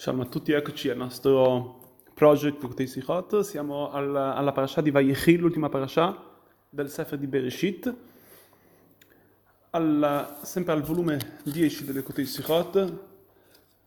Shalom 0.00 0.20
a 0.20 0.24
tutti, 0.24 0.52
eccoci 0.52 0.88
al 0.88 0.96
nostro 0.96 1.78
project 2.14 2.58
Kutei 2.58 2.86
Sichot. 2.86 3.40
Siamo 3.40 3.90
alla, 3.90 4.34
alla 4.34 4.50
parasha 4.50 4.80
di 4.80 4.90
Vayechi, 4.90 5.36
l'ultima 5.36 5.68
parasha 5.68 6.16
del 6.70 6.88
Sefer 6.88 7.18
di 7.18 7.26
Bereshit, 7.26 7.94
al, 9.68 10.38
sempre 10.40 10.72
al 10.72 10.80
volume 10.80 11.40
10 11.42 11.84
delle 11.84 12.02
Kutei 12.02 12.24
Sichot, 12.24 12.98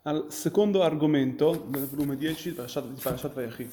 al 0.03 0.27
secondo 0.29 0.83
argomento 0.83 1.65
del 1.67 1.87
volume 1.87 2.15
10 2.15 2.49
di 2.49 2.55
Parashat, 2.57 2.85
di 2.85 3.01
Parashat 3.01 3.33
Vayechi. 3.33 3.69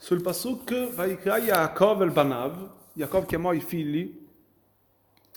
Sul 0.00 0.22
Pasuk 0.22 0.94
Vayikra 0.94 1.36
Yaakov 1.36 2.00
el 2.00 2.10
Banav, 2.10 2.70
Yaakov 2.94 3.26
chiamò 3.26 3.52
i 3.52 3.60
figli 3.60 4.24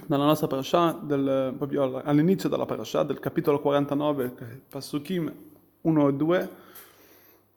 nella 0.05 0.23
nostra 0.23 0.47
parasha, 0.47 0.93
del, 0.93 1.53
proprio 1.57 2.01
all'inizio 2.01 2.47
della 2.47 2.65
parasha, 2.65 3.03
del 3.03 3.19
capitolo 3.19 3.59
49, 3.59 4.63
Pasukim 4.69 5.47
1 5.81 6.07
e 6.07 6.13
2, 6.13 6.49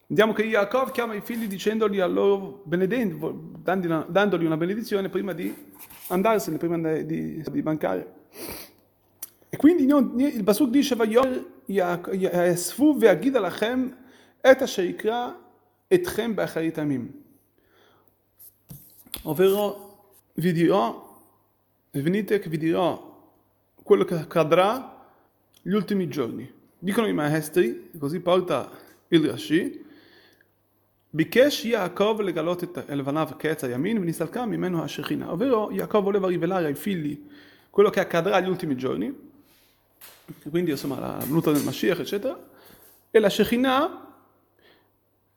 vediamo 0.06 0.32
che 0.32 0.42
Yaakov 0.42 0.90
chiama 0.92 1.14
i 1.14 1.20
figli 1.20 1.46
dicendogli 1.46 2.00
a 2.00 2.06
loro, 2.06 2.62
dandogli 2.64 4.44
una 4.44 4.56
benedizione 4.56 5.08
prima 5.08 5.32
di 5.32 5.54
andarsene, 6.08 6.58
prima 6.58 6.76
di, 7.02 7.42
di 7.50 7.62
mancare. 7.62 8.20
E 9.48 9.56
quindi 9.56 9.84
il 9.84 10.42
Pasuk 10.44 10.70
dice, 10.70 10.96
Yasfu 11.66 12.96
ve'agid. 12.96 13.36
Ovvero, 19.24 20.10
vi 20.34 20.52
dirò, 20.52 21.20
venite 21.90 22.38
che 22.38 22.48
vi 22.48 22.56
dirò 22.58 23.30
quello 23.82 24.04
che 24.04 24.14
accadrà 24.14 25.06
gli 25.60 25.72
ultimi 25.72 26.08
giorni. 26.08 26.60
Dicono 26.84 27.06
i 27.06 27.12
maestri, 27.12 27.90
così 27.96 28.18
porta 28.18 28.68
il 29.06 29.30
Rashi, 29.30 29.84
Bikesh 31.10 31.66
Yaakov 31.66 32.22
le 32.22 32.32
galotet 32.32 32.86
el 32.88 33.02
vanav 33.04 33.36
keza 33.36 33.68
yamin 33.68 34.00
v'nisalka 34.00 34.44
mimeno 34.46 34.82
hashechina. 34.82 35.30
Ovvero 35.30 35.70
Yaakov 35.70 36.02
voleva 36.02 36.26
rivelare 36.26 36.66
ai 36.66 36.74
figli 36.74 37.28
quello 37.70 37.88
che 37.88 38.00
accadrà 38.00 38.40
negli 38.40 38.48
ultimi 38.48 38.76
giorni, 38.76 39.16
quindi 40.50 40.72
insomma 40.72 40.98
la 40.98 41.18
venuta 41.20 41.52
del 41.52 41.62
Mashiach 41.62 42.00
eccetera, 42.00 42.36
e 43.12 43.18
la 43.20 43.30
Shekhinah, 43.30 44.14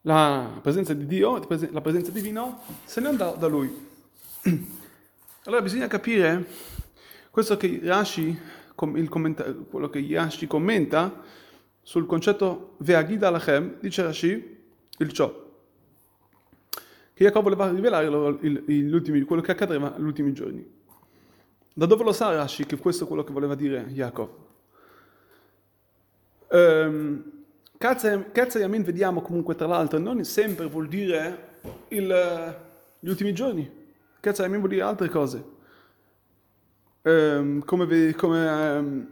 la 0.01 0.59
presenza 0.63 0.95
di 0.95 1.05
Dio, 1.05 1.37
la 1.69 1.81
presenza 1.81 2.09
divina, 2.09 2.57
se 2.85 3.01
ne 3.01 3.07
andò 3.09 3.35
da 3.35 3.45
lui. 3.45 3.71
Allora 5.45 5.61
bisogna 5.61 5.85
capire 5.85 6.43
questo 7.29 7.55
che 7.55 7.81
Rashi 7.83 8.35
quello 8.75 9.89
che 9.89 10.05
Rashi 10.11 10.47
commenta 10.47 11.21
sul 11.81 12.05
concetto 12.05 12.75
Ve'agida 12.77 13.29
lachem, 13.29 13.77
dice 13.79 14.03
Rashi 14.03 14.57
il 14.97 15.11
ciò 15.11 15.43
che 17.15 17.23
Jacob 17.23 17.43
voleva 17.43 17.71
rivelare 17.71 18.07
ultimi, 18.07 19.21
quello 19.21 19.41
che 19.41 19.51
accadrà 19.51 19.77
negli 19.77 20.03
ultimi 20.03 20.33
giorni. 20.33 20.69
Da 21.73 21.85
dove 21.85 22.03
lo 22.03 22.11
sa 22.11 22.33
Rashi 22.35 22.65
che 22.65 22.77
questo 22.77 23.05
è 23.05 23.07
quello 23.07 23.23
che 23.23 23.31
voleva 23.31 23.55
dire 23.55 23.85
Jacob? 23.87 24.29
Um, 26.49 27.23
vediamo 28.83 29.21
comunque 29.21 29.55
tra 29.55 29.65
l'altro 29.65 29.97
non 29.97 30.19
sempre 30.25 30.67
vuol 30.67 30.89
dire 30.89 31.59
il, 31.89 32.57
gli 32.99 33.07
ultimi 33.07 33.33
giorni. 33.33 33.83
Me 34.21 34.57
vuol 34.57 34.69
dire 34.69 34.81
altre 34.81 35.07
cose. 35.07 35.54
Um, 37.05 37.63
come, 37.63 38.15
come, 38.15 38.47
um, 38.47 39.07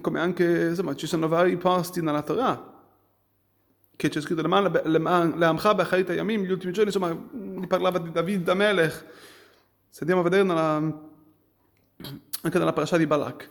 come, 0.00 0.18
anche, 0.18 0.66
insomma, 0.70 0.96
ci 0.96 1.06
sono 1.06 1.28
vari 1.28 1.56
posti 1.56 2.02
nella 2.02 2.22
Torah 2.22 2.70
che 3.94 4.08
c'è 4.08 4.20
scritto 4.20 4.42
Le'amcha 4.42 5.74
be'acharit 5.74 6.08
yamim, 6.08 6.42
gli 6.42 6.50
ultimi 6.50 6.72
giorni, 6.72 6.92
insomma, 6.92 7.16
parlava 7.68 7.98
di 7.98 8.10
David 8.10 8.48
Amelech. 8.48 9.06
Se 9.88 10.00
andiamo 10.00 10.22
a 10.22 10.24
vedere 10.24 10.42
nella, 10.42 10.74
anche 12.42 12.58
nella 12.58 12.72
parasha 12.72 12.96
di 12.96 13.06
Balak. 13.06 13.48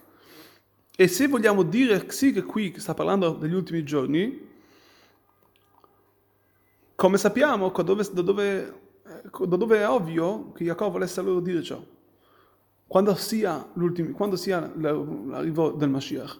E 0.94 1.08
se 1.08 1.28
vogliamo 1.28 1.64
dire 1.64 2.10
sì 2.12 2.34
che 2.34 2.44
qui 2.44 2.78
sta 2.78 2.94
parlando 2.94 3.31
degli 3.31 3.54
ultimi 3.54 3.86
giorni, 3.86 4.50
come 6.96 7.18
sappiamo 7.18 7.72
da 7.72 7.81
dove, 7.84 8.10
da 8.12 8.22
dove 8.22 8.80
da 9.46 9.56
dove 9.56 9.78
è 9.80 9.88
ovvio 9.88 10.52
che 10.52 10.64
Jacob 10.64 10.92
volesse 10.92 11.22
loro 11.22 11.40
dire 11.40 11.64
ciò? 11.64 11.81
Quando 12.91 13.16
sia, 13.16 13.66
quando 14.12 14.35
sia 14.35 14.69
l'arrivo 14.75 15.72
del 15.72 15.88
Mashiach. 15.88 16.38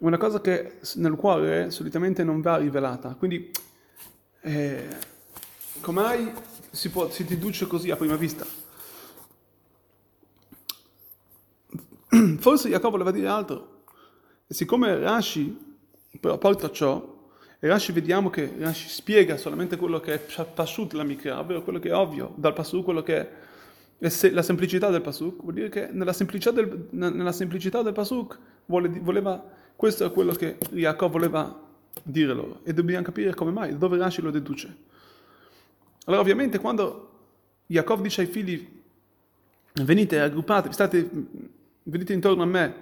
Una 0.00 0.18
cosa 0.18 0.42
che 0.42 0.78
nel 0.96 1.14
cuore 1.14 1.70
solitamente 1.70 2.22
non 2.22 2.42
va 2.42 2.58
rivelata. 2.58 3.14
Quindi, 3.14 3.50
eh, 4.42 4.86
come 5.80 6.34
si, 6.70 6.90
può, 6.90 7.08
si 7.08 7.24
deduce 7.24 7.66
così 7.66 7.90
a 7.90 7.96
prima 7.96 8.16
vista? 8.16 8.44
Forse 12.40 12.68
Jacob 12.68 12.90
voleva 12.90 13.10
dire 13.10 13.28
altro. 13.28 13.84
E 14.46 14.52
siccome 14.52 14.98
Rashi 14.98 15.78
però 16.20 16.36
porta 16.36 16.70
ciò, 16.70 17.30
e 17.58 17.66
Rashi 17.66 17.92
vediamo 17.92 18.28
che 18.28 18.52
Rashi 18.58 18.90
spiega 18.90 19.38
solamente 19.38 19.78
quello 19.78 19.98
che 19.98 20.12
è 20.12 20.44
Pashut 20.44 20.92
la 20.92 21.04
Mikra, 21.04 21.38
ovvero 21.38 21.62
quello 21.62 21.78
che 21.78 21.88
è 21.88 21.94
ovvio 21.94 22.34
dal 22.36 22.52
Pasuk, 22.52 22.84
quello 22.84 23.02
che 23.02 23.16
è 23.16 23.46
la 23.98 24.42
semplicità 24.42 24.90
del 24.90 25.00
Pasuk, 25.00 25.42
vuol 25.42 25.54
dire 25.54 25.68
che 25.68 25.88
nella 25.90 26.12
semplicità 26.12 26.52
del, 26.52 26.86
nella 26.90 27.32
semplicità 27.32 27.82
del 27.82 27.92
Pasuk 27.92 28.38
vuole, 28.66 28.88
voleva, 28.88 29.44
questo 29.74 30.04
è 30.04 30.12
quello 30.12 30.32
che 30.32 30.58
Yaakov 30.70 31.10
voleva 31.10 31.66
dire 32.04 32.32
loro 32.32 32.60
e 32.62 32.72
dobbiamo 32.72 33.04
capire 33.04 33.34
come 33.34 33.50
mai, 33.50 33.76
dove 33.76 33.98
Rashi 33.98 34.22
lo 34.22 34.30
deduce. 34.30 34.76
Allora 36.04 36.22
ovviamente 36.22 36.58
quando 36.58 37.10
Yaakov 37.66 38.00
dice 38.00 38.20
ai 38.20 38.28
figli 38.28 38.66
venite 39.82 40.20
aggruppatevi, 40.20 40.72
state, 40.72 41.10
venite 41.82 42.12
intorno 42.12 42.42
a 42.44 42.46
me 42.46 42.74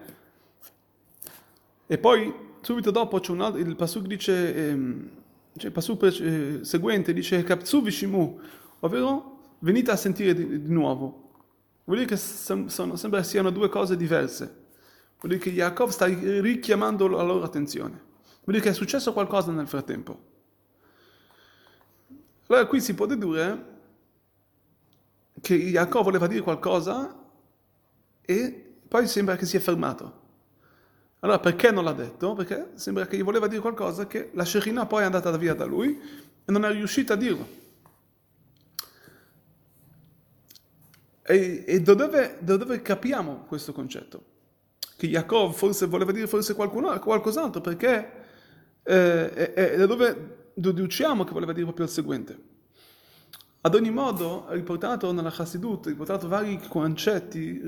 e 1.87 1.97
poi 1.99 2.33
subito 2.61 2.91
dopo 2.91 3.21
c'è 3.21 3.33
un 3.33 3.41
altro, 3.41 3.61
il 3.61 3.75
Pasuk 3.75 4.07
dice, 4.07 4.55
ehm, 4.55 5.09
cioè 5.57 5.67
il 5.67 5.73
Pasuk 5.73 6.03
eh, 6.03 6.59
seguente 6.63 7.15
dice 7.15 7.43
Kapzu 7.43 7.81
Vishimu, 7.81 8.41
ovvero 8.81 9.36
venite 9.67 9.91
a 9.91 9.97
sentire 9.97 10.33
di, 10.33 10.63
di 10.63 10.73
nuovo. 10.73 11.25
Vuol 11.85 11.99
dire 11.99 12.11
che 12.11 12.17
sono, 12.17 12.97
sembra 12.97 13.23
siano 13.25 13.51
due 13.51 13.69
cose 13.69 13.97
diverse. 13.97 14.65
Vuol 15.21 15.33
dire 15.33 15.39
che 15.39 15.51
Yaakov 15.51 15.91
sta 15.91 16.07
richiamando 16.07 17.09
la 17.09 17.23
loro 17.23 17.45
attenzione. 17.45 18.05
Vuol 18.45 18.57
dire 18.57 18.61
che 18.61 18.71
è 18.71 18.75
successo 18.75 19.13
qualcosa 19.13 19.51
nel 19.51 19.67
frattempo. 19.67 20.35
Allora 22.47 22.67
qui 22.67 22.81
si 22.81 22.95
può 22.95 23.07
dedurre 23.07 23.75
che 25.41 25.55
Yaakov 25.55 26.05
voleva 26.05 26.29
dire 26.29 26.43
qualcosa 26.43 27.25
e 28.23 28.75
poi 28.87 29.09
sembra 29.09 29.35
che 29.35 29.47
si 29.47 29.57
è 29.57 29.61
fermato. 29.61 30.25
Allora 31.21 31.41
perché 31.41 31.73
non 31.73 31.83
l'ha 31.83 31.93
detto? 31.93 32.35
Perché 32.35 32.71
sembra 32.75 33.07
che 33.09 33.17
gli 33.17 33.25
voleva 33.25 33.49
dire 33.49 33.61
qualcosa 33.61 34.07
che 34.07 34.31
la 34.33 34.45
Shekinah 34.45 34.87
poi 34.87 35.03
è 35.03 35.07
andata 35.07 35.37
via 35.37 35.55
da 35.55 35.65
lui 35.65 36.01
e 36.45 36.53
non 36.53 36.65
è 36.65 36.71
riuscita 36.71 37.15
a 37.15 37.17
dirlo. 37.17 37.65
E, 41.29 41.65
e 41.67 41.81
da, 41.81 41.95
dove, 41.95 42.39
da, 42.41 42.57
dove, 42.57 42.81
capiamo 42.83 43.45
questo 43.49 43.73
concetto? 43.73 44.23
Che 44.97 45.09
Jacob 45.09 45.53
forse 45.53 45.87
voleva 45.87 46.13
dire 46.13 46.29
forse 46.29 46.55
qualcuno, 46.55 46.97
qualcos'altro, 47.01 47.61
perché 47.61 48.13
eh, 48.85 49.53
e, 49.55 49.77
da 49.77 49.87
dove 49.87 50.51
deduciamo 50.55 51.25
che 51.25 51.33
voleva 51.33 51.53
dire 51.53 51.65
proprio 51.65 51.87
il 51.87 51.91
seguente. 51.91 52.55
Ad 53.63 53.75
ogni 53.75 53.91
modo, 53.91 54.47
riportato 54.51 55.11
nella 55.11 55.33
Chassidut, 55.33 55.87
riportato 55.87 56.29
vari 56.29 56.61
concetti 56.69 57.61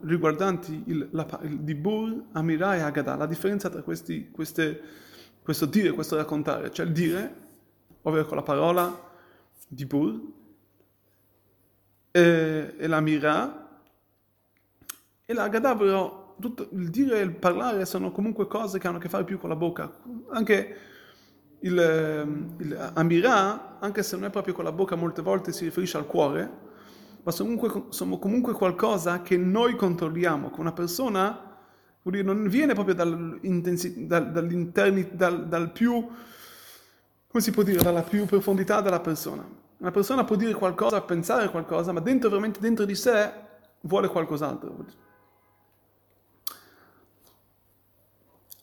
riguardanti 0.00 0.84
il, 0.86 1.08
la, 1.10 1.40
il 1.42 1.60
Dibur, 1.60 2.28
Amirah 2.32 2.76
e 2.76 2.80
Haggadah, 2.80 3.16
la 3.16 3.26
differenza 3.26 3.68
tra 3.68 3.82
questi, 3.82 4.30
queste, 4.30 4.80
questo 5.42 5.66
dire 5.66 5.90
questo 5.90 6.16
raccontare, 6.16 6.72
cioè 6.72 6.86
il 6.86 6.92
dire, 6.92 7.34
ovvero 8.02 8.24
con 8.24 8.38
la 8.38 8.42
parola 8.42 9.10
Dibur, 9.68 10.38
e, 12.10 12.74
e 12.78 12.86
e 15.24 15.32
la 15.32 15.44
Haggadah, 15.44 15.70
ovvero 15.70 16.34
tutto, 16.40 16.68
il 16.72 16.90
dire 16.90 17.20
e 17.20 17.22
il 17.22 17.34
parlare 17.34 17.84
sono 17.86 18.10
comunque 18.10 18.46
cose 18.46 18.78
che 18.78 18.88
hanno 18.88 18.96
a 18.96 19.00
che 19.00 19.08
fare 19.08 19.24
più 19.24 19.38
con 19.38 19.48
la 19.48 19.56
bocca, 19.56 19.92
anche 20.30 20.76
il, 21.60 22.54
il 22.58 22.92
Amirah, 22.94 23.78
anche 23.78 24.02
se 24.02 24.16
non 24.16 24.24
è 24.24 24.30
proprio 24.30 24.54
con 24.54 24.64
la 24.64 24.72
bocca, 24.72 24.96
molte 24.96 25.22
volte 25.22 25.52
si 25.52 25.64
riferisce 25.64 25.98
al 25.98 26.06
cuore, 26.06 26.68
ma 27.22 27.30
sono 27.30 27.54
comunque, 27.54 27.84
sono 27.90 28.18
comunque 28.18 28.52
qualcosa 28.54 29.22
che 29.22 29.36
noi 29.36 29.76
controlliamo. 29.76 30.50
Che 30.50 30.60
una 30.60 30.72
persona 30.72 31.58
dire, 32.02 32.22
non 32.22 32.48
viene 32.48 32.74
proprio 32.74 32.94
dal, 32.94 33.38
dal, 35.12 35.48
dal 35.48 35.70
più, 35.70 36.08
come 37.26 37.42
si 37.42 37.50
può 37.50 37.62
dire, 37.62 37.82
dalla 37.82 38.02
più 38.02 38.24
profondità 38.24 38.80
della 38.80 39.00
persona. 39.00 39.46
Una 39.80 39.90
persona 39.90 40.24
può 40.24 40.36
dire 40.36 40.52
qualcosa, 40.52 41.00
pensare 41.00 41.48
qualcosa, 41.48 41.92
ma 41.92 42.00
dentro, 42.00 42.28
veramente 42.28 42.60
dentro 42.60 42.84
di 42.84 42.94
sé 42.94 43.32
vuole 43.80 44.08
qualcos'altro. 44.08 44.84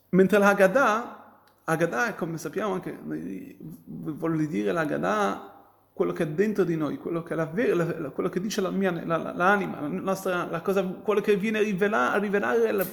Mentre 0.09 0.37
la 0.37 0.49
Haggadah 0.49 2.13
come 2.15 2.37
sappiamo 2.37 2.73
anche, 2.73 2.97
vuol 3.03 4.45
dire 4.45 4.71
l'Agadah 4.71 5.55
quello 5.91 6.13
che 6.13 6.23
è 6.23 6.27
dentro 6.27 6.63
di 6.63 6.77
noi, 6.77 6.97
quello 6.97 7.23
che, 7.23 7.33
la, 7.33 7.49
la, 7.51 8.09
quello 8.11 8.29
che 8.29 8.39
dice 8.39 8.61
la 8.61 8.69
mia, 8.69 8.91
la, 8.91 9.33
l'anima, 9.33 9.81
la 9.81 9.87
nostra, 9.87 10.61
cosa, 10.61 10.83
quello 10.83 11.21
che 11.21 11.35
viene 11.35 11.57
a 11.57 11.63
rivelare, 11.63 12.15
a 12.15 12.19
rivelare 12.19 12.85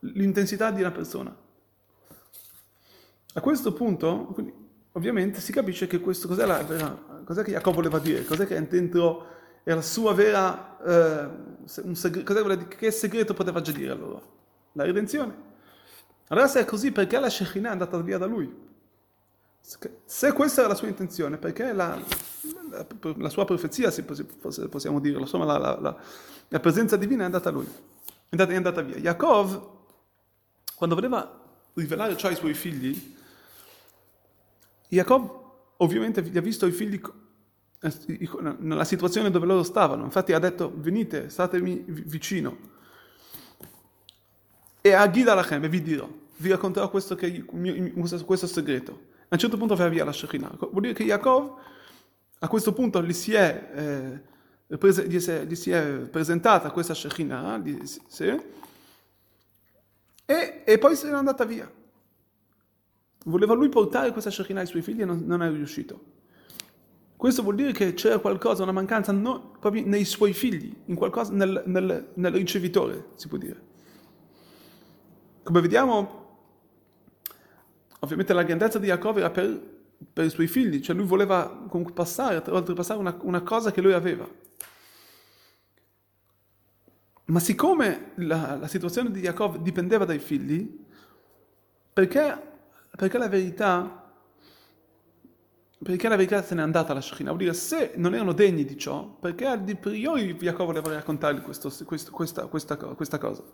l'intensità 0.00 0.72
di 0.72 0.80
una 0.80 0.90
persona. 0.90 1.34
A 3.34 3.40
questo 3.40 3.72
punto, 3.72 4.24
quindi, 4.34 4.65
ovviamente, 4.96 5.40
si 5.40 5.52
capisce 5.52 5.86
che 5.86 6.00
questo 6.00 6.26
cos'è, 6.26 6.46
la 6.46 6.62
vera, 6.62 6.98
cos'è 7.24 7.44
che 7.44 7.52
Jacopo 7.52 7.76
voleva 7.76 7.98
dire, 7.98 8.24
cos'è 8.24 8.46
che 8.46 8.66
dentro 8.66 9.34
è 9.62 9.74
la 9.74 9.82
sua 9.82 10.14
vera, 10.14 10.78
eh, 10.82 11.94
segreto, 11.94 12.68
che 12.68 12.90
segreto 12.90 13.34
poteva 13.34 13.60
già 13.60 13.72
dire 13.72 13.92
allora? 13.92 14.20
La 14.72 14.84
redenzione. 14.84 15.44
Allora 16.28 16.48
se 16.48 16.60
è 16.60 16.64
così, 16.64 16.92
perché 16.92 17.18
la 17.20 17.28
Shekhinah 17.28 17.68
è 17.68 17.72
andata 17.72 17.98
via 17.98 18.18
da 18.18 18.26
lui? 18.26 18.64
Se 19.60 20.32
questa 20.32 20.60
era 20.60 20.70
la 20.70 20.76
sua 20.76 20.88
intenzione, 20.88 21.36
perché 21.36 21.72
la, 21.72 22.00
la, 22.70 22.86
la 23.16 23.28
sua 23.28 23.44
profezia, 23.44 23.90
se 23.90 24.02
possiamo 24.04 25.00
dirlo, 25.00 25.20
insomma 25.20 25.44
la, 25.44 25.96
la, 26.48 26.60
presenza 26.60 26.96
divina 26.96 27.22
è 27.22 27.24
andata 27.26 27.48
a 27.48 27.52
lui, 27.52 27.66
è 27.66 28.10
andata, 28.30 28.52
è 28.52 28.56
andata 28.56 28.80
via. 28.80 28.96
Yaakov, 28.96 29.68
quando 30.74 30.94
voleva 30.94 31.42
rivelare 31.74 32.16
ciò 32.16 32.28
ai 32.28 32.36
suoi 32.36 32.54
figli, 32.54 33.15
Jacob 34.88 35.44
ovviamente 35.78 36.22
gli 36.22 36.36
ha 36.36 36.40
visto 36.40 36.66
i 36.66 36.72
figli 36.72 37.00
eh, 37.80 37.92
nella 38.58 38.84
situazione 38.84 39.30
dove 39.30 39.46
loro 39.46 39.62
stavano, 39.62 40.04
infatti 40.04 40.32
ha 40.32 40.38
detto 40.38 40.72
venite, 40.76 41.28
statemi 41.28 41.84
vicino 41.86 42.74
e 44.86 44.92
a 44.92 45.06
Ghida 45.08 45.34
Lachem 45.34 45.66
vi 45.68 45.82
dirò, 45.82 46.08
vi 46.36 46.50
racconterò 46.50 46.88
questo, 46.88 47.16
che, 47.16 47.44
questo 47.44 48.46
segreto. 48.46 49.14
A 49.22 49.34
un 49.34 49.38
certo 49.38 49.56
punto 49.56 49.74
va 49.74 49.88
via 49.88 50.04
la 50.04 50.12
Shekhinah. 50.12 50.56
Vuol 50.58 50.80
dire 50.80 50.92
che 50.92 51.02
Yaakov 51.02 51.58
a 52.38 52.48
questo 52.48 52.72
punto 52.72 53.02
gli 53.02 53.12
si 53.12 53.34
è, 53.34 54.22
eh, 54.68 54.76
gli 55.08 55.18
si 55.18 55.32
gli 55.32 55.54
si 55.56 55.70
è 55.72 55.84
presentata 56.08 56.70
questa 56.70 56.94
Shekhinah 56.94 57.60
sì, 58.06 58.40
e, 60.24 60.62
e, 60.64 60.78
poi 60.78 60.94
se 60.94 61.08
n'è 61.08 61.14
andata 61.14 61.44
via. 61.44 61.68
Voleva 63.26 63.54
lui 63.54 63.68
portare 63.68 64.12
questa 64.12 64.30
Shekhinah 64.30 64.60
ai 64.60 64.66
suoi 64.66 64.82
figli 64.82 65.02
e 65.02 65.04
non, 65.04 65.22
non 65.26 65.42
è 65.42 65.50
riuscito. 65.50 66.14
Questo 67.16 67.42
vuol 67.42 67.54
dire 67.54 67.72
che 67.72 67.94
c'era 67.94 68.18
qualcosa, 68.18 68.62
una 68.62 68.72
mancanza 68.72 69.10
no, 69.10 69.56
proprio 69.58 69.84
nei 69.86 70.04
suoi 70.04 70.32
figli, 70.32 70.94
qualcosa, 70.94 71.32
nel, 71.32 71.62
nel, 71.64 72.10
nel 72.14 72.32
ricevitore, 72.32 73.06
si 73.14 73.26
può 73.26 73.38
dire. 73.38 73.60
Come 75.42 75.60
vediamo, 75.60 76.38
ovviamente 78.00 78.34
la 78.34 78.42
grandezza 78.42 78.78
di 78.78 78.88
Jacob 78.88 79.16
era 79.16 79.30
per, 79.30 79.60
per, 80.12 80.26
i 80.26 80.30
suoi 80.30 80.46
figli, 80.46 80.80
cioè 80.80 80.94
lui 80.94 81.06
voleva 81.06 81.66
passare, 81.94 82.42
oltrepassare 82.50 83.00
una, 83.00 83.16
una 83.22 83.40
cosa 83.40 83.72
che 83.72 83.80
lui 83.80 83.94
aveva. 83.94 84.28
Ma 87.24 87.40
siccome 87.40 88.12
la, 88.16 88.56
la 88.56 88.68
situazione 88.68 89.10
di 89.10 89.20
Jacob 89.20 89.56
dipendeva 89.56 90.04
dai 90.04 90.18
figli, 90.18 90.84
perché, 91.92 92.55
perché 92.96 93.18
la 93.18 93.28
verità 93.28 94.06
perché 95.82 96.08
la 96.08 96.16
verità 96.16 96.42
se 96.42 96.54
n'è 96.54 96.62
andata 96.62 96.92
alla 96.92 97.02
Shekhinah, 97.02 97.30
vuol 97.30 97.42
dire 97.42 97.54
se 97.54 97.92
non 97.96 98.14
erano 98.14 98.32
degni 98.32 98.64
di 98.64 98.78
ciò, 98.78 99.06
perché 99.06 99.46
a 99.46 99.58
priori 99.58 100.34
Jacob 100.34 100.66
voleva 100.66 100.92
raccontargli 100.92 101.42
questo, 101.42 101.70
questo, 101.84 102.10
questa, 102.10 102.46
questa, 102.46 102.76
questa, 102.76 103.18
cosa. 103.18 103.44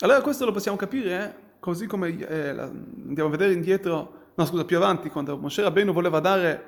Allora 0.00 0.20
questo 0.20 0.44
lo 0.44 0.52
possiamo 0.52 0.76
capire 0.76 1.24
eh? 1.24 1.56
così 1.58 1.86
come 1.86 2.16
eh, 2.16 2.50
andiamo 2.50 3.28
a 3.28 3.32
vedere 3.32 3.54
indietro, 3.54 4.32
no 4.34 4.44
scusa, 4.44 4.64
più 4.64 4.76
avanti, 4.76 5.08
quando 5.08 5.38
Moshe 5.38 5.62
Rabbeinu 5.62 5.92
voleva 5.92 6.20
dare, 6.20 6.64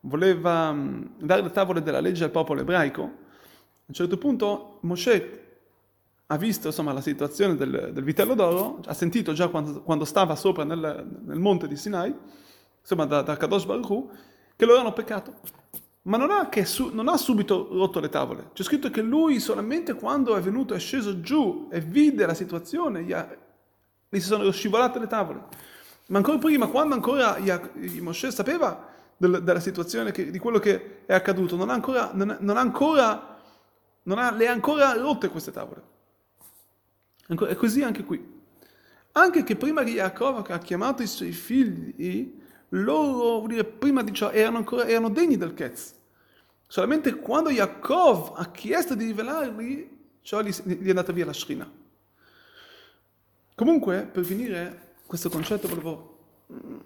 voleva 0.00 0.70
um, 0.70 1.14
dare 1.18 1.42
le 1.42 1.50
tavole 1.50 1.80
della 1.80 2.00
legge 2.00 2.24
al 2.24 2.30
popolo 2.30 2.60
ebraico, 2.60 3.02
a 3.02 3.86
un 3.86 3.94
certo 3.94 4.18
punto 4.18 4.78
Moshe 4.82 5.43
ha 6.34 6.38
visto 6.38 6.68
insomma, 6.68 6.92
la 6.92 7.00
situazione 7.00 7.56
del, 7.56 7.90
del, 7.92 8.04
vitello 8.04 8.34
d'oro, 8.34 8.80
ha 8.84 8.94
sentito 8.94 9.32
già 9.32 9.48
quando, 9.48 9.82
quando 9.82 10.04
stava 10.04 10.36
sopra 10.36 10.64
nel, 10.64 11.20
nel, 11.24 11.38
monte 11.38 11.66
di 11.66 11.76
Sinai, 11.76 12.14
insomma 12.80 13.06
da, 13.06 13.22
da 13.22 13.36
Kadosh 13.36 13.64
Baruch 13.64 14.04
che 14.56 14.64
loro 14.64 14.80
hanno 14.80 14.92
peccato. 14.92 15.34
Ma 16.02 16.18
non 16.18 16.30
ha, 16.30 16.48
su, 16.64 16.90
non 16.92 17.08
ha, 17.08 17.16
subito 17.16 17.68
rotto 17.70 17.98
le 17.98 18.10
tavole. 18.10 18.50
C'è 18.52 18.62
scritto 18.62 18.90
che 18.90 19.00
lui 19.00 19.40
solamente 19.40 19.94
quando 19.94 20.36
è 20.36 20.40
venuto, 20.40 20.74
è 20.74 20.78
sceso 20.78 21.20
giù 21.20 21.68
e 21.72 21.80
vide 21.80 22.26
la 22.26 22.34
situazione, 22.34 23.02
gli 23.02 23.12
ha 23.12 23.26
gli 24.14 24.20
si 24.20 24.26
sono 24.26 24.48
scivolate 24.50 24.98
le 25.00 25.06
tavole. 25.08 25.42
Ma 26.08 26.18
ancora 26.18 26.38
prima, 26.38 26.68
quando 26.68 26.94
ancora 26.94 27.36
Moshe 28.00 28.30
sapeva 28.30 28.86
del, 29.16 29.42
della 29.42 29.60
situazione, 29.60 30.12
che, 30.12 30.30
di 30.30 30.38
quello 30.38 30.58
che 30.58 31.04
è 31.06 31.14
accaduto, 31.14 31.56
non 31.56 31.70
ha 31.70 31.72
ancora, 31.72 32.10
non, 32.12 32.36
non 32.40 32.56
ha 32.56 32.60
ancora, 32.60 33.38
non 34.04 34.18
ha, 34.18 34.30
le 34.30 34.46
ha 34.46 34.52
ancora 34.52 34.92
rotte 34.92 35.28
queste 35.28 35.50
tavole. 35.50 35.82
È 37.26 37.54
così 37.54 37.82
anche 37.82 38.04
qui. 38.04 38.32
Anche 39.12 39.44
che 39.44 39.56
prima 39.56 39.82
che 39.84 39.92
Jacob 39.92 40.44
ha 40.48 40.58
chiamato 40.58 41.02
i 41.02 41.06
suoi 41.06 41.32
figli, 41.32 42.42
loro, 42.70 43.46
dire, 43.46 43.64
prima 43.64 44.02
di 44.02 44.12
ciò, 44.12 44.30
erano, 44.30 44.58
ancora, 44.58 44.86
erano 44.86 45.08
degni 45.08 45.36
del 45.36 45.54
Ketz. 45.54 45.94
Solamente 46.66 47.14
quando 47.16 47.50
Jacob 47.50 48.32
ha 48.34 48.50
chiesto 48.50 48.94
di 48.94 49.04
rivelarli, 49.04 49.98
ciò 50.22 50.42
gli, 50.42 50.50
gli 50.64 50.86
è 50.86 50.88
andata 50.88 51.12
via 51.12 51.24
la 51.24 51.32
Shrina. 51.32 51.70
Comunque, 53.54 54.08
per 54.10 54.24
finire 54.24 54.94
questo 55.06 55.28
concetto, 55.28 55.68
volevo 55.68 56.18
mm, 56.52 56.78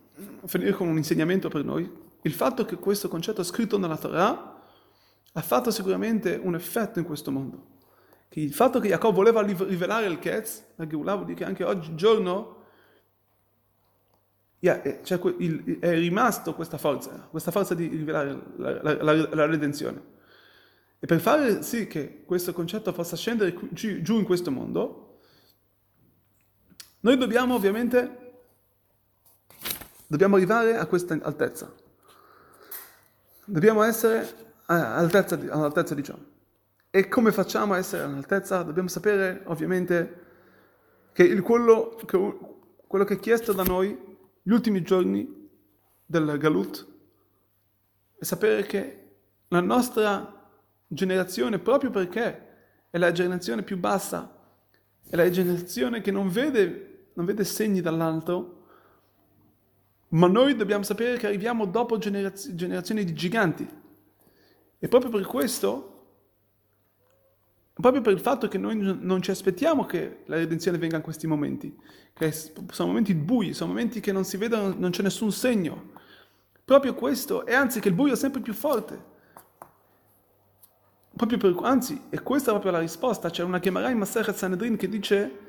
finire 0.45 0.73
con 0.73 0.89
un 0.89 0.99
insegnamento 0.99 1.49
per 1.49 1.65
noi. 1.65 1.91
Il 2.23 2.33
fatto 2.35 2.67
che 2.67 2.77
questo 2.77 3.09
concetto 3.09 3.43
scritto 3.43 3.79
nella 3.79 3.97
Torah 3.97 4.61
ha 5.33 5.41
fatto 5.41 5.71
sicuramente 5.71 6.39
un 6.43 6.55
effetto 6.55 6.99
in 6.99 7.07
questo 7.07 7.31
mondo. 7.31 7.77
Che 8.29 8.41
il 8.41 8.53
fatto 8.53 8.79
che 8.79 8.89
Jacob 8.89 9.15
voleva 9.15 9.43
rivelare 9.43 10.07
il 10.07 10.19
Ketz, 10.19 10.65
la 10.77 10.87
Geulah 10.87 11.15
vuol 11.15 11.27
dire 11.27 11.39
che 11.39 11.45
anche 11.45 11.65
oggigiorno 11.65 12.57
yeah, 14.61 14.83
eh, 14.83 15.01
cioè, 15.03 15.19
è 15.19 15.93
rimasto 15.95 16.55
questa 16.55 16.79
forza, 16.79 17.29
questa 17.31 17.51
forza 17.51 17.75
di 17.75 17.87
rivelare 17.87 18.39
la, 18.57 18.83
la, 18.83 19.03
la, 19.03 19.29
la 19.35 19.47
redenzione. 19.47 20.17
E 21.01 21.07
per 21.07 21.21
fare 21.21 21.63
sì 21.63 21.87
che 21.87 22.25
questo 22.25 22.53
concetto 22.53 22.93
possa 22.93 23.17
scendere 23.17 23.57
giù 23.71 24.19
in 24.19 24.25
questo 24.25 24.51
mondo, 24.51 25.21
noi 27.01 27.17
dobbiamo 27.17 27.55
ovviamente, 27.55 28.33
dobbiamo 30.07 30.37
arrivare 30.37 30.77
a 30.77 30.87
questa 30.87 31.17
altezza. 31.23 31.73
Dobbiamo 33.45 33.83
essere 33.83 34.47
all'altezza 34.67 35.37
di, 35.37 35.47
all'altezza 35.49 35.95
di 35.95 36.03
ciò. 36.03 36.19
E 36.91 37.09
come 37.09 37.33
facciamo 37.33 37.75
a 37.75 37.79
essere 37.79 38.05
all'altezza? 38.05 38.63
Dobbiamo 38.63 38.89
sapere 38.89 39.43
ovviamente 39.47 40.27
che 41.13 41.23
il, 41.25 41.43
quello, 41.43 41.97
che, 42.05 42.39
quello 42.87 43.05
che 43.05 43.15
è 43.15 43.19
chiesto 43.19 43.53
da 43.53 43.63
noi 43.63 43.97
gli 44.43 44.53
ultimi 44.53 44.83
giorni 44.83 45.49
del 46.07 46.39
Galut 46.39 46.87
è 48.19 48.25
sapere 48.25 48.65
che 48.65 49.05
la 49.49 49.61
nostra 49.61 50.51
generazione, 50.87 51.59
proprio 51.59 51.91
perché 51.91 52.47
è 52.91 52.99
la 52.99 53.13
generazione 53.13 53.63
più 53.63 53.79
bassa, 53.79 54.37
è 55.09 55.17
la 55.17 55.29
generazione 55.31 56.01
che 56.01 56.11
non 56.11 56.29
vede 56.29 56.89
non 57.19 57.27
vede 57.27 57.45
segni 57.45 57.81
dall'alto, 57.81 58.55
ma 60.11 60.29
noi 60.29 60.55
dobbiamo 60.55 60.85
sapere 60.85 61.19
che 61.19 61.27
arriviamo 61.27 61.67
dopo 61.67 61.99
generaz- 61.99 62.55
generazioni 62.55 63.05
di 63.05 63.13
giganti. 63.13 63.69
E 64.79 64.89
proprio 64.89 65.11
per 65.11 65.27
questo, 65.27 65.98
proprio 67.81 68.03
per 68.03 68.13
il 68.13 68.21
fatto 68.21 68.49
che 68.49 68.59
noi 68.59 68.77
non 68.77 69.23
ci 69.23 69.31
aspettiamo 69.31 69.87
che 69.87 70.23
la 70.27 70.37
redenzione 70.37 70.79
venga 70.79 70.97
in 70.97 71.03
questi 71.03 71.27
momenti, 71.27 71.77
che 72.13 72.33
sono 72.33 72.89
momenti 72.89 73.15
bui, 73.15 73.55
sono 73.55 73.71
momenti 73.71 74.01
che 74.01 74.13
non 74.13 74.25
si 74.25 74.37
vedono, 74.37 74.75
non 74.77 74.91
c'è 74.91 75.03
nessun 75.03 75.31
segno. 75.31 75.93
Proprio 76.65 76.95
questo, 76.95 77.47
e 77.47 77.55
anzi 77.55 77.81
che 77.81 77.89
il 77.89 77.95
buio 77.95 78.13
è 78.13 78.17
sempre 78.17 78.41
più 78.41 78.53
forte. 78.53 79.17
Per, 81.17 81.59
anzi, 81.63 82.03
e 82.11 82.21
questa 82.21 82.51
è 82.51 82.53
proprio 82.53 82.73
la 82.73 82.81
risposta, 82.81 83.31
c'è 83.31 83.43
una 83.43 83.59
Gemara 83.59 83.91
in 83.91 83.99
Masechet 83.99 84.35
Sanedrin 84.35 84.77
che 84.77 84.89
dice 84.89 85.47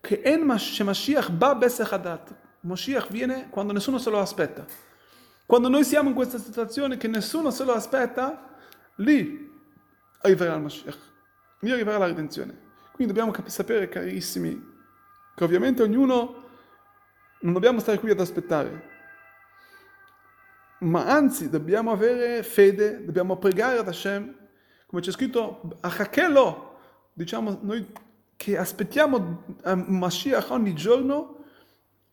che 0.00 0.20
en 0.22 0.42
Mashiach 0.42 1.30
ba 1.30 1.54
besechadat. 1.54 2.34
Mashiach 2.60 3.10
viene 3.10 3.48
quando 3.48 3.72
nessuno 3.72 3.98
se 3.98 4.10
lo 4.10 4.18
aspetta. 4.18 4.66
Quando 5.46 5.68
noi 5.68 5.84
siamo 5.84 6.10
in 6.10 6.14
questa 6.14 6.38
situazione 6.38 6.96
che 6.96 7.08
nessuno 7.08 7.50
se 7.50 7.64
lo 7.64 7.72
aspetta, 7.72 8.56
lì 8.96 9.50
arriverà 10.20 10.54
il 10.54 10.62
Mashiach, 10.62 10.98
lì 11.59 11.71
arriverà 11.71 11.97
la 11.97 12.05
redenzione. 12.05 12.71
Quindi 12.91 13.13
dobbiamo 13.13 13.31
cap- 13.31 13.47
sapere, 13.47 13.89
carissimi, 13.89 14.71
che 15.35 15.43
ovviamente 15.43 15.81
ognuno 15.81 16.41
non 17.41 17.53
dobbiamo 17.53 17.79
stare 17.79 17.99
qui 17.99 18.11
ad 18.11 18.19
aspettare, 18.19 18.91
ma 20.79 21.05
anzi 21.05 21.49
dobbiamo 21.49 21.91
avere 21.91 22.43
fede, 22.43 23.03
dobbiamo 23.03 23.37
pregare 23.37 23.79
ad 23.79 23.87
Hashem, 23.87 24.35
come 24.85 25.01
c'è 25.01 25.11
scritto, 25.11 25.77
a 25.81 25.87
Achakelo, 25.87 26.77
diciamo 27.13 27.59
noi 27.61 27.91
che 28.35 28.57
aspettiamo 28.57 29.43
Mashiach 29.63 30.49
ogni 30.51 30.73
giorno 30.73 31.43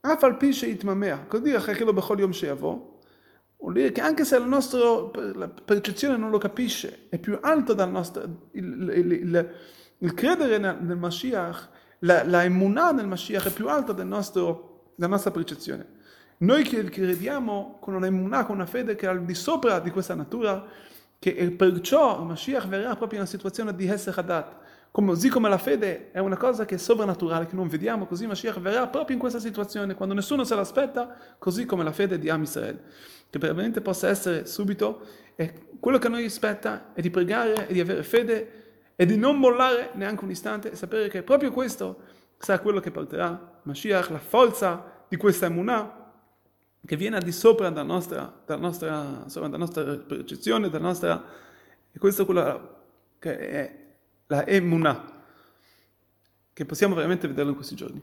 אף 0.03 0.25
על 0.25 0.33
פי 0.39 0.53
שהתממע, 0.53 1.17
così 1.29 1.57
אחכה 1.57 1.85
לו 1.85 1.93
בכל 1.93 2.17
יום 2.21 2.33
שיבוא, 2.33 2.79
vuol 3.66 3.74
dire 3.74 3.92
che 3.92 4.02
anche 4.02 4.26
se 4.26 4.38
la 4.38 4.46
nostra 4.46 4.80
percezione 5.66 6.18
non 6.18 6.30
lo 6.30 6.38
capisce, 6.38 7.08
è 7.10 7.18
più 7.18 7.40
alto 7.42 7.74
dal 7.74 7.90
nostro, 7.90 8.50
il, 8.52 8.92
il, 8.94 9.12
il, 9.12 9.54
il 9.98 10.14
credere 10.14 10.60
nel, 10.60 10.78
nel 10.82 10.98
Mashiach, 10.98 11.70
la, 12.00 12.24
la 12.26 12.44
emunah 12.44 12.92
nel 12.92 13.08
Mashiach 13.08 13.48
è 13.48 13.52
più 13.52 13.68
alta 13.68 13.92
del 13.92 14.06
nostro, 14.06 14.92
della 14.94 15.10
nostra 15.10 15.32
percezione. 15.32 15.94
Noi 16.38 16.64
crediamo 16.64 17.78
con 17.82 17.96
una 17.96 18.06
emunah, 18.06 18.46
con 18.46 18.56
una 18.56 18.68
fede 18.68 18.94
che 18.94 19.08
è 19.08 19.10
al 19.10 19.26
di 19.26 19.34
sopra 19.34 19.80
di 19.80 19.90
questa 19.90 20.14
natura, 20.14 20.64
che 21.18 21.34
perciò 21.58 22.20
il 22.20 22.28
Mashiach 22.28 22.68
verrà 22.68 22.96
proprio 22.96 23.18
in 23.18 23.22
una 23.22 23.26
situazione 23.26 23.74
di 23.74 23.88
Hesed 23.88 24.14
Hadat, 24.16 24.58
così 25.04 25.28
come 25.28 25.50
la 25.50 25.58
fede 25.58 26.12
è 26.12 26.20
una 26.20 26.38
cosa 26.38 26.64
che 26.64 26.76
è 26.76 26.78
sovrannaturale, 26.78 27.48
che 27.48 27.56
non 27.56 27.68
vediamo, 27.68 28.06
così 28.06 28.28
Mashiach 28.28 28.62
verrà 28.62 28.88
proprio 28.88 29.16
in 29.16 29.20
questa 29.20 29.40
situazione, 29.40 29.94
quando 29.94 30.16
nessuno 30.16 30.46
se 30.46 30.56
l'aspetta, 30.56 31.18
così 31.38 31.66
come 31.66 31.84
la 31.84 31.92
fede 31.92 32.18
di 32.18 32.30
Am 32.30 32.44
Israel, 32.44 32.80
che 33.30 33.38
veramente 33.38 33.82
possa 33.82 34.08
essere 34.08 34.46
subito, 34.46 35.06
e 35.36 35.68
quello 35.82 35.98
che 35.98 36.08
a 36.08 36.10
noi 36.10 36.24
aspetta 36.24 36.94
è 36.94 37.02
di 37.02 37.10
pregare 37.10 37.68
e 37.68 37.74
di 37.74 37.82
avere 37.82 38.04
fede 38.04 38.64
e 38.96 39.06
di 39.06 39.18
non 39.18 39.38
mollare 39.38 39.90
neanche 39.96 40.24
un 40.24 40.30
istante 40.30 40.72
e 40.72 40.78
sapere 40.78 41.10
che 41.10 41.24
proprio 41.24 41.52
questo 41.52 41.98
sarà 42.38 42.60
quello 42.60 42.80
che 42.80 42.92
porterà 42.92 43.60
Mashiach, 43.64 44.10
la 44.12 44.20
forza 44.20 45.04
di 45.10 45.18
questa 45.18 45.48
emunah, 45.48 46.14
che 46.86 46.96
viene 46.96 47.18
al 47.18 47.24
di 47.24 47.34
sopra 47.34 47.70
dalla 47.70 47.86
nostra, 47.86 48.34
dalla 48.46 48.62
nostra, 48.62 49.26
dalla 49.28 49.58
nostra 49.58 49.84
percezione, 49.84 50.70
dalla 50.70 50.86
nostra... 50.86 51.22
E 51.92 52.00
questo 52.00 52.22
è 52.22 52.26
quello 52.26 52.76
che 53.20 53.38
è 53.38 53.85
la 54.28 54.46
emunah, 54.48 55.14
che 56.54 56.66
possiamo 56.66 56.96
veramente 56.96 57.28
vederlo 57.28 57.50
in 57.50 57.56
questi 57.56 57.76
giorni. 57.76 57.94